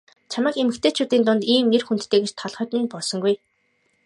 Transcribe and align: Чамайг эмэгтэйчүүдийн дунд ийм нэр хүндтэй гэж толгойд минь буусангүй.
Чамайг 0.31 0.55
эмэгтэйчүүдийн 0.61 1.23
дунд 1.25 1.43
ийм 1.53 1.65
нэр 1.71 1.83
хүндтэй 1.85 2.19
гэж 2.21 2.31
толгойд 2.39 2.71
минь 2.73 2.91
буусангүй. 2.91 3.35